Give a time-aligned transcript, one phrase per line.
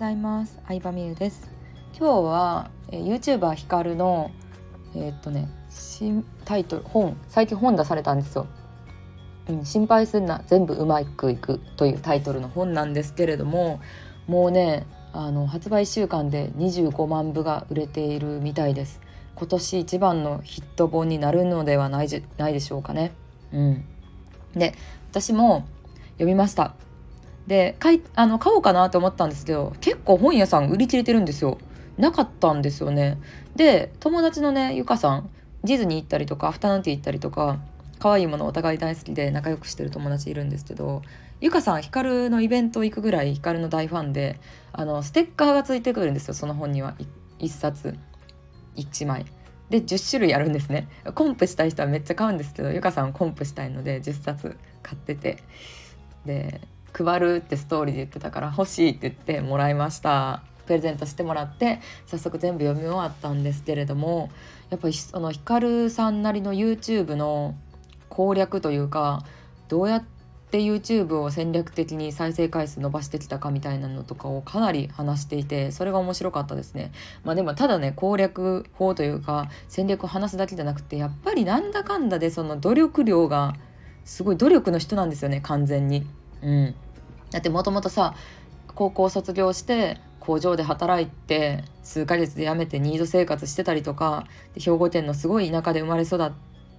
[0.00, 0.58] ざいます。
[0.66, 1.50] 相葉美優です。
[1.92, 4.30] 今日は、えー、YouTuber ヒカルの
[4.94, 8.46] えー、っとね新タイトル本最近本出されたんですよ、
[9.50, 13.80] うん、心配すんな全部うまくいくというタイトルの本なんですけれども
[14.26, 19.02] もうねあの発売1週間で25万部が売れているみたいです。
[19.34, 23.12] 今年一番のヒット本になるのではないじないでしょうかね。
[23.52, 23.84] うん。
[24.54, 24.72] で
[25.10, 25.66] 私も
[26.12, 26.74] 読みました。
[27.50, 31.58] で買いあの買おうかなと思ったんですけど結構本屋さん売り切れてるんですよ。
[31.98, 33.18] なかったんですよね。
[33.56, 35.30] で友達のねゆかさん
[35.64, 37.58] ディズニー行ったりとかアフタヌーンティー行ったりとか
[37.98, 41.02] 可愛いものお互い大好きで仲良くしてる友達いるんですけど
[41.40, 44.38] ゆかさんヒカルのイベント行くぐらいヒカルの大ファンで
[44.72, 46.94] あのステッカーがついてくるんですよその本には。
[47.40, 47.98] 1冊。
[48.76, 49.26] 1枚。
[49.70, 50.88] で10種類あるんですね。
[51.16, 55.42] コンプしたい人はめっちゃ買うんですけどゆかさんコンプしたいので10冊買ってて。
[56.24, 56.60] で
[56.92, 64.30] 配るってストーリーで言ってたから欲しいって言ってもらいましたプレゼントしてもらって早速全部読み終わったんですけれども
[64.70, 67.56] やっぱりそのヒカルさんなりの YouTube の
[68.08, 69.24] 攻略というか
[69.68, 70.04] どうやっ
[70.50, 76.92] て YouTube を戦略的に再生回数伸ばしてきたかみたいなのとかをかなり話していてそれが面白かったですね。
[77.24, 83.54] まあでもただね攻略法というか戦略を話すだけじゃなくてやっぱりなんだかんだでその努力量が
[84.04, 86.06] すごい努力の人なんですよね完全に。
[86.42, 86.74] うん、
[87.30, 88.14] だってもともとさ
[88.74, 96.30] 高校卒業して工場で働いて数ヶ月で辞めてニード生活してたりとかで兵庫県のすごい田舎で生まれ育っ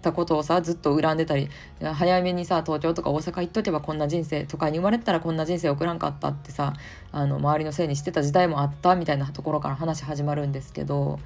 [0.02, 1.50] たことをさずっと恨んでたり
[1.82, 6.74] 早めにさ東京とか大阪行っとけばこんな人生都会に生まれてたらこんな人生送らんかったってさ
[7.12, 11.20] あの周りのせいにしてた時代もあったみたいなところから話始まるんですけど、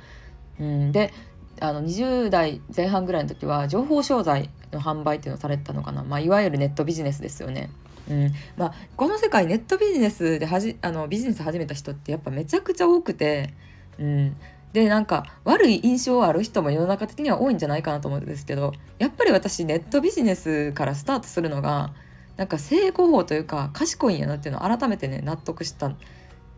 [0.59, 1.13] うん、で
[1.59, 7.69] あの20代前半ぐらいの時は情報商材の販売っていうのをされてたのかな、まあ、いわゆるネットビジネスですよね。
[8.09, 13.53] うんまあ、この世界ネットビジネスではじあのビジネス始めた人ってやっぱめちゃくちゃ多くて、
[13.97, 14.35] うん、
[14.73, 21.93] でなんか悪い印象ある人も世の中的には多いんじゃないかなと思うんですけどやっぱり私ネットビジネスからスタートするのが
[22.37, 25.95] なんか成功法というか賢いんやなっていうのを改めてね納得した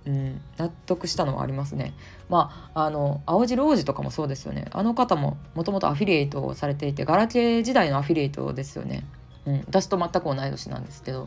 [0.07, 1.93] うん、納得したのはありますね。
[2.29, 4.65] まあ、あの青汁王子とかもそうですよね。
[4.71, 9.03] あの方ももともとアフィリエイトをされていてガラケー時代のアフィリエイトですよね。
[9.47, 11.25] うん、私と全く同い年なんですけど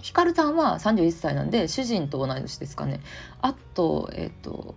[0.00, 3.00] ひかるさんは31歳なんで主人と同い年ですかね。
[3.42, 4.76] あとえっ、と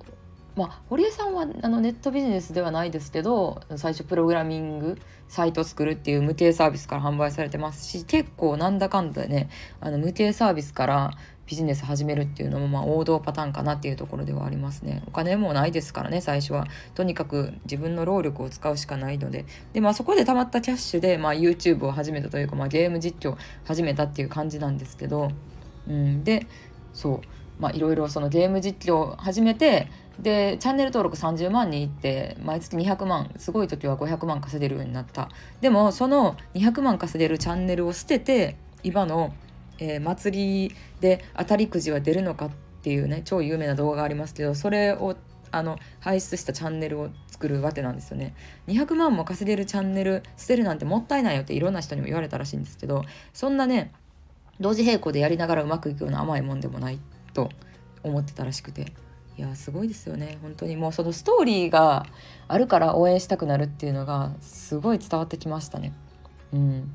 [0.55, 9.49] まあ堀江さんはあのネットビジネスではないですけど最初プログラミングサイト作るっていう無形サービスから販売されてますし結構なんだかんだね
[9.79, 11.11] あの無形サービスから
[11.49, 15.01] ビジネス始めるっていうのもまあ王道パターンかなっていうところではありますね。
[15.07, 16.67] お金もないですからね最初は。
[16.93, 19.45] とにかく自分の労力を使うしかないので。
[19.73, 25.31] でまあそこでたまったキャッシュでまあ YouTube を始めたというかまあゲーム実況始めたっていう感じなんですけど。
[25.87, 26.45] うんで
[26.93, 27.21] そう。
[27.59, 29.89] まあいろいろそのゲーム実況を始めて
[30.19, 35.29] でチャンネル登録30万人いって毎月200万すごい時は500万稼げるようになった。
[35.61, 39.33] でもその200万稼げるチャンネルを捨てて今の
[39.79, 42.49] えー、祭りで当たりくじは出るのかっ
[42.81, 45.15] ていうね超有名な動画がありますけどそれを
[45.51, 48.35] あの排出したチャンネルを作るわけなんですよね。
[48.67, 53.03] 200万も稼げるチャンネル捨てるなんてもったいないよっていろんな人にも言われたらしいんですけど
[53.33, 53.91] そんなね
[54.59, 56.99] 同時並行でやりながらうまくいくような甘いもんでもない
[57.33, 57.49] と
[58.03, 58.93] 思ってたらしくて。
[59.37, 60.37] いやすごいですよね。
[60.41, 60.75] 本当に。
[60.75, 62.05] もうそのストーリーが
[62.49, 65.93] あるから応援したくなるっていうのがすごい伝わってきましたね。
[66.51, 66.93] うん。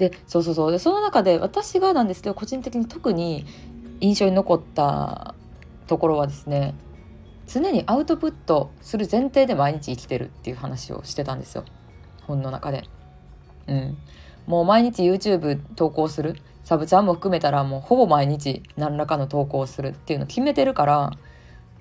[0.00, 0.72] でそうそうそう。
[0.72, 3.44] でその中で私がなんですけど個人的に特に
[4.00, 5.34] 印象に残った
[5.86, 6.74] ところはですね
[7.46, 11.64] 常にアウトプットする前提で毎日生きてるっていう話をしてたんですよ。
[12.26, 12.84] 本の中で。
[13.66, 13.98] うん、
[14.46, 16.36] もう毎日 YouTube 投稿する。
[16.64, 21.12] サブチャンも含めたらもうほぼ毎日何らかの投稿するっていうのを決めてるから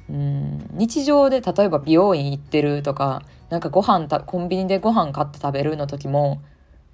[0.10, 0.68] うん。
[0.72, 6.42] 日常で例えば美容院行ってるとかなんかご飯たコンビニでご飯買って食べるの時も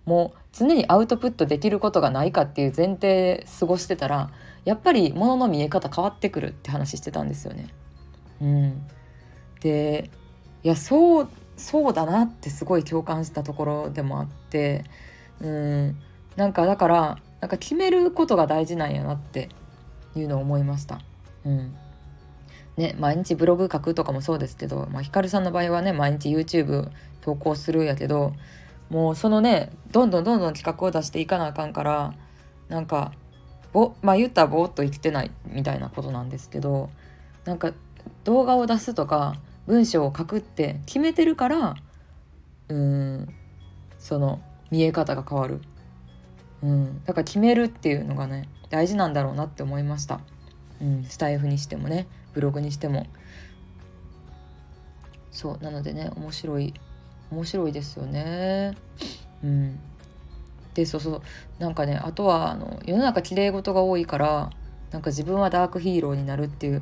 [0.06, 4.32] もう常にアウトプットできることがないかっていう前提過ごしてたら
[4.64, 7.68] やっぱり物の見え方変わってくるって話してたんですよね。
[8.42, 8.88] うん、
[9.62, 10.10] で
[10.64, 14.84] いやそうそうだなってすごい共感したところでもあって
[15.40, 15.98] うん
[16.36, 19.50] なんかだからなんか決めることが大事なんやなって
[20.16, 21.00] いうのを思いました。
[21.46, 21.76] うん
[22.78, 26.90] ね、毎日ブログ書くとかもそうですけど、まあ、ひかるさんの場合はね毎日 YouTube
[27.22, 28.34] 投稿するやけど
[28.90, 32.14] もうそのねどんどんどんどん企画を出していかなあかんから
[32.70, 33.12] なんか
[33.74, 36.90] ぼまあ言ったらぼーっと生きてないみたいなことなんですけど
[37.46, 37.74] なんか
[38.24, 39.36] 動画を出すとか
[39.68, 41.76] 文章を書くって決めてるから
[42.70, 43.34] うん
[44.00, 44.42] その
[44.72, 45.62] 見え方が変わる、
[46.64, 50.20] うん、だから決めるっていうのがね大事なんだろうなって思いました。
[50.82, 53.08] うん、スタイフにしてもねブログにしても
[55.32, 56.74] そうなのでね面白い
[57.36, 58.76] 面白いですよね
[59.44, 59.80] うん
[60.74, 61.22] でそうそう
[61.60, 64.50] なんかねあとはあの世の中綺麗事が多いから
[64.92, 66.82] なんか自分はダークヒーローになるっていう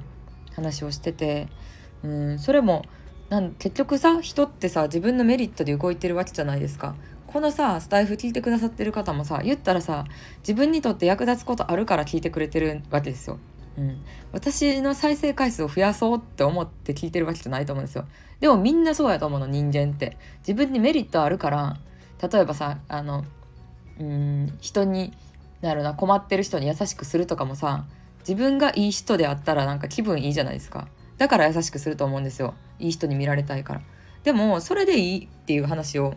[0.56, 1.48] 話をしてて
[2.04, 2.86] うんそれも
[3.30, 6.96] なん結局さ人ってさ自分のメリットで動いてるわけじゃないですか。
[7.26, 10.06] このさスタイフ聞いてくださってる方もさ言ったらさ
[10.42, 13.40] 自分にとって役立つことあるから聞いてくれてるわけですよ。
[13.78, 18.06] うん、私の再生回数を増やそうって思って聞いてるわけじゃないと思うんですよ。
[18.40, 20.18] でもみんなそうやと思うの人間って。
[20.40, 21.78] 自分にメリットあるから
[22.22, 23.24] 例えばさあの
[24.00, 25.14] うん人に
[25.62, 27.86] なるな困ってる人に優しくするとかもさ
[28.20, 30.88] 自分がいい人であったらなんか気分いいじゃないですか。
[31.18, 33.82] だから優しくすると思うんですよいい人に見られたいから
[34.24, 36.16] でもそれでいいっていう話を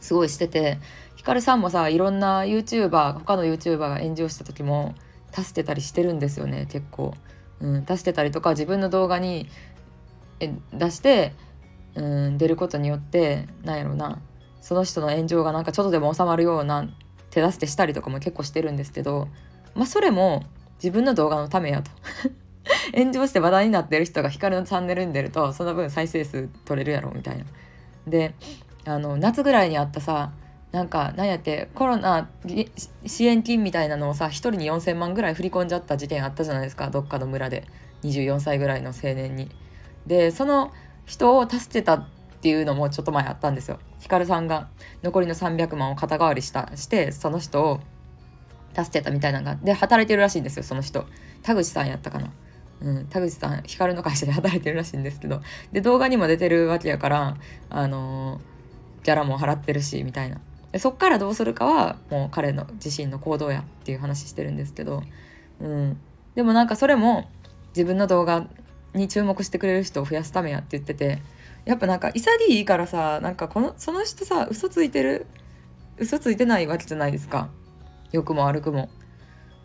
[0.00, 0.78] すごいしてて
[1.16, 4.94] ヒカルさんもさいろんな YouTuber 他の YouTuber が炎上した時も
[5.36, 7.14] 足してたりしてるんですよね結構、
[7.60, 9.48] うん、足してたりとか自分の動画に
[10.72, 11.32] 出して
[11.94, 14.20] うん出ることによってなんやろうな。
[14.60, 16.88] その人の炎上がなんかちょっとでも収まるような
[17.30, 19.28] 手助けしたりとかも結構してるんですけど
[19.74, 20.42] まあそれも
[20.76, 21.90] 自分の動画のためやと。
[22.96, 27.44] 炎上して話題になってる人が光のチャンネルに出るとその分再生数取れるやろみたいな。
[28.06, 28.34] で
[28.86, 30.32] あの夏ぐらいにあったさ
[30.74, 32.28] なんか何やってコロナ
[33.06, 36.90] 支援金みたいなのをさ1人に4,000万ぐらい振り込んじゃった事件あったじゃないですか。
[36.90, 37.64] どっかの村で。
[38.02, 39.50] 24歳ぐらいの青年に。
[40.04, 40.72] でその
[41.06, 42.08] 人を助けたっ
[42.42, 43.78] ていうのもちょっと前あったんですよ。
[44.00, 44.68] ヒカルさんが
[45.04, 47.80] 残りの300万を肩代わりしたしてその人を
[48.76, 51.06] 助けたみたいなのがで働いてるらしいんですよその人。
[51.44, 52.32] 田口さんやったかな。
[52.80, 55.40] うん、田口さん光の会社で働いてるらしいんですけど。
[55.70, 57.36] で動画にも出てるわけやから
[57.70, 60.40] あのー、ギャラも払ってるしみたいな。
[60.78, 65.02] そっからどうするかはもう彼の自身の行動やっていう話してるんですけど、
[65.60, 65.98] うん、
[66.34, 67.28] でもなんかそれも
[67.68, 68.46] 自分の動画
[68.94, 71.20] に注目してくれる人を増やすためやって言ってて
[71.64, 75.26] やっぱなんか潔いからさなんかこのその人さ嘘ついてる
[75.98, 77.48] 嘘ついてないわけじゃないですか。
[78.12, 78.88] 良くも悪くも。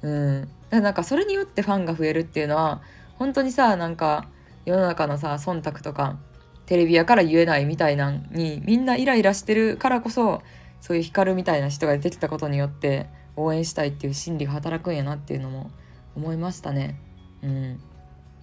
[0.01, 2.81] うん、なんかそれによってファンが増えるっていうのは
[3.17, 4.27] 本当にさなんか
[4.65, 6.17] 世の中のさ忖度とか
[6.65, 10.41] テレビやから言えないみたいなんにみんなイライラしてるからこそ
[10.81, 15.71] そういう光みたいな人が出てきたことによって応援したいっていう心理が働くんやなっていうのも
[16.15, 16.99] 思いましたね。
[17.41, 17.79] うん、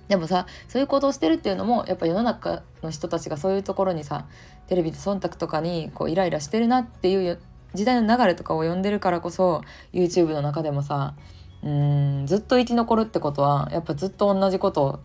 [0.08, 4.26] でもさそういう行動してるっていうのもやっぱ世の中の人たちがそういうところにさ
[4.68, 7.38] テレビで忖度とかにこうイライラしてるなっていう
[7.74, 9.62] 時代の流れとかを読んでるからこそ
[9.92, 11.14] YouTube の中でもさ
[11.62, 15.00] うんずっと生き残るってことはやっぱずっと同じことを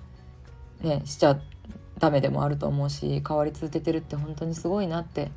[0.81, 1.39] ねしちゃ
[1.99, 5.31] ダメでもあると思うし変わり続けてるって本当にすごいなって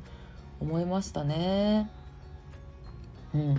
[0.59, 1.89] 思いましたね。
[3.33, 3.55] うん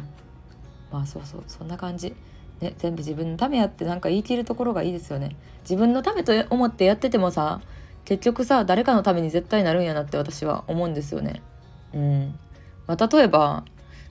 [0.91, 2.15] まあそうそうそんな感じ。
[2.61, 5.37] ね、全部自分のためやってなんか言い切るところがいいですよね。
[5.63, 7.61] 自分のためと思ってやっててもさ
[8.05, 11.43] 結局さ誰かのために絶対なるんやなって私は思うんですよね。
[11.93, 12.39] うん。
[12.87, 13.65] まあ、例えば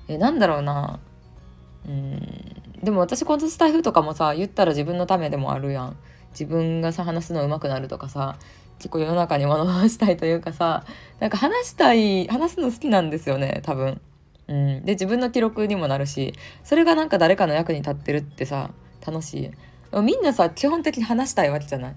[0.07, 0.99] えなんだろうな
[1.87, 2.19] うん
[2.83, 5.97] でも私このスタイフとかもさ言ったら自分のためでもあるやん
[6.31, 8.37] 自分がさ話すの上手くなるとかさ
[8.77, 10.83] 結構世の中に物申したいというかさ
[11.19, 14.01] なんか話したい話すの好きなんですよね多分。
[14.47, 18.71] うん、で自分の記録にもなるしそれがなんか誰かの役に立ってるってさ
[19.05, 19.51] 楽し
[19.93, 20.01] い。
[20.01, 21.95] みんなさ基本的に話したいわけじゃない。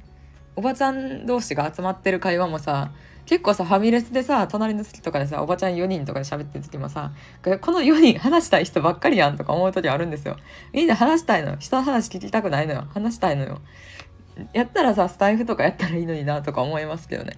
[0.56, 2.90] おばちゃん同士が集まってる会話もさ
[3.26, 7.12] 結構さファミレスでさ隣の席とかでさおばちゃん4人とかで喋ってる時もさ
[7.61, 10.38] この4人話したい人ばっかりやんとか思う時あるんですよ。
[10.73, 12.87] みんな話したいの人の話聞きたくないのよ。
[12.94, 13.61] 話したいのよ。
[14.52, 17.37] やったらさスタイフとかやったらいいのになとか思いますけどね。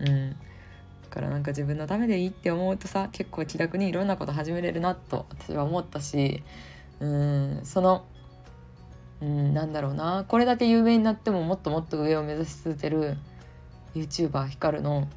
[0.00, 0.30] うん。
[0.30, 0.36] だ
[1.10, 6.42] からなんか自分のためでいいって思うとさ結構気楽にいろんなこと始めれるなと私は思ったし
[7.00, 7.60] うん。
[7.64, 8.04] その
[9.20, 10.24] うんなんだろうな。
[10.28, 13.16] これだけ有名になってももっともっと上を目指し続ける
[13.94, 15.08] YouTuber ヒカルの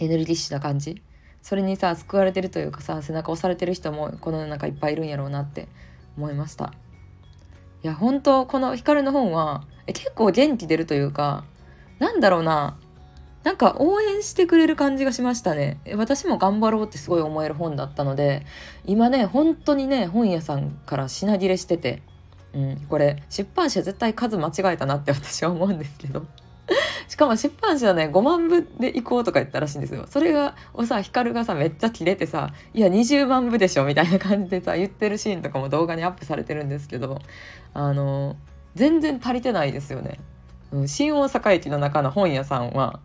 [0.00, 1.02] エネルギッシュな感じ。
[1.42, 5.68] それにさ救われてるというかさ背中押されてる人もこの世の中いっぱいいるんやろうなって
[6.16, 6.72] 思いました。
[7.86, 11.44] いや本当この光の本はえ結構元気出るというか
[12.00, 12.76] なんだろうな。
[13.44, 15.78] なんか応援してくれる感じがしましたね。
[15.94, 18.44] 私も頑張ろうってすごい思える本だったので
[18.86, 22.02] 今ね本当にね本屋さんから品切れしてて、
[22.54, 26.26] うん、これ出版社絶対数間違えたなって私は思うんですけど。
[27.08, 30.06] しかも出版社はね5万部で行こうとか言ったらしいんですよ。
[30.08, 37.20] それがをさ光がさめっちゃキレてさ「いや20万部でしょ」みたいな感じでさ言ってるシーンとかも動画にアップされてるんですけど
[37.74, 38.36] あの
[38.74, 40.18] 全然足りてないですよね。
[40.72, 43.00] うん、新大阪駅の中の本屋さんは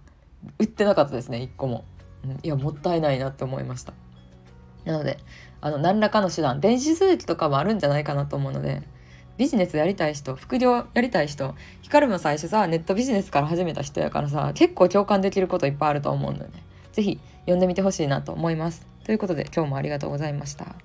[0.57, 1.85] 売ってなかったですね1個も、
[2.25, 3.93] うん、いやもったいないなって思いました。
[4.85, 5.19] なので
[5.61, 8.81] あの何らかの手段電子書籍とかもあるんじゃないかなと思うので
[9.41, 16.61] ビジネスやりたい人副業やりたい人ヒカルも最初さネットビジネスから始めた人やからさ結構共感できることいっぱいあると思うんだよね。
[16.91, 18.85] 是非読んでみてほしいなと思います。
[19.03, 20.75] ということで今日もありがとうございました。